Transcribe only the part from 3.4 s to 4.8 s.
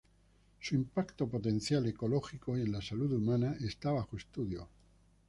está bajo estudio.